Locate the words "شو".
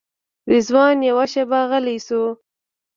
2.05-2.23